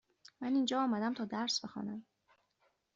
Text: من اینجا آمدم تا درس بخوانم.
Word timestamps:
من 0.41 0.55
اینجا 0.55 0.83
آمدم 0.83 1.13
تا 1.13 1.25
درس 1.25 1.65
بخوانم. 1.65 2.05